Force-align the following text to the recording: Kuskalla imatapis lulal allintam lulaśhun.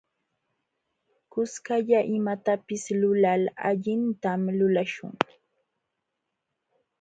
Kuskalla 1.31 1.99
imatapis 2.17 2.83
lulal 3.01 3.43
allintam 3.67 4.41
lulaśhun. 4.57 5.13